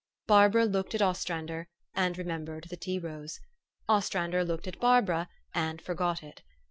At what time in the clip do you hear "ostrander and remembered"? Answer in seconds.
1.03-2.63